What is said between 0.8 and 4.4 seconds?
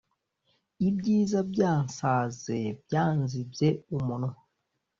Ibyiza byansaz byanzibye umunwa